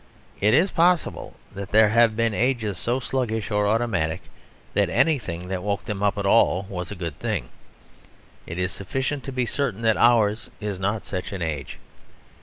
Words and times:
It 0.39 0.55
is 0.55 0.71
possible 0.71 1.35
that 1.53 1.69
there 1.69 1.89
have 1.89 2.15
been 2.15 2.33
ages 2.33 2.79
so 2.79 2.99
sluggish 2.99 3.51
or 3.51 3.67
automatic 3.67 4.23
that 4.73 4.89
anything 4.89 5.47
that 5.49 5.61
woke 5.61 5.85
them 5.85 6.01
up 6.01 6.17
at 6.17 6.25
all 6.25 6.65
was 6.69 6.89
a 6.89 6.95
good 6.95 7.19
thing. 7.19 7.49
It 8.47 8.57
is 8.57 8.71
sufficient 8.71 9.23
to 9.25 9.31
be 9.31 9.45
certain 9.45 9.83
that 9.83 9.97
ours 9.97 10.49
is 10.59 10.79
not 10.79 11.05
such 11.05 11.31
an 11.31 11.43
age. 11.43 11.77